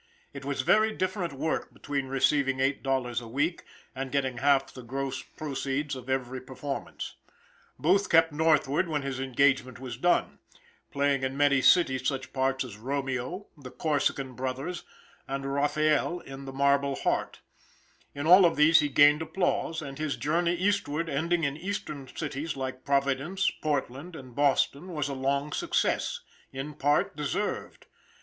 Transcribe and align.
It 0.33 0.43
was 0.43 0.63
very 0.63 0.91
different 0.95 1.31
work 1.31 1.71
between 1.75 2.07
receiving 2.07 2.59
eight 2.59 2.81
dollars 2.81 3.21
a 3.21 3.27
week 3.27 3.65
and 3.95 4.11
getting 4.11 4.39
half 4.39 4.73
the 4.73 4.81
gross 4.81 5.21
proceeds 5.21 5.95
of 5.95 6.09
every 6.09 6.41
performance. 6.41 7.17
Booth 7.77 8.09
kept 8.09 8.31
northward 8.31 8.87
when 8.87 9.03
his 9.03 9.19
engagement 9.19 9.79
was 9.79 9.97
done, 9.97 10.39
playing 10.89 11.21
in 11.21 11.37
many 11.37 11.61
cities 11.61 12.07
such 12.07 12.33
parts 12.33 12.63
as 12.63 12.77
Romeo, 12.77 13.45
the 13.55 13.69
Corsican 13.69 14.33
Brothers, 14.33 14.83
and 15.27 15.45
Raphael 15.45 16.19
in 16.21 16.45
the 16.45 16.51
"Marble 16.53 16.95
Heart;" 16.95 17.41
in 18.15 18.25
all 18.25 18.43
of 18.43 18.55
these 18.55 18.79
he 18.79 18.89
gained 18.89 19.21
applause, 19.21 19.83
and 19.83 19.99
his 19.99 20.15
journey 20.15 20.55
eastward, 20.55 21.09
ending 21.09 21.43
in 21.43 21.55
eastern 21.57 22.07
cities 22.07 22.55
like 22.57 22.83
Providence, 22.85 23.51
Portland, 23.61 24.15
and 24.15 24.33
Boston 24.33 24.93
was 24.93 25.09
a 25.09 25.13
long 25.13 25.51
success, 25.51 26.21
in 26.51 26.73
part 26.73 27.15
deserved. 27.15 27.85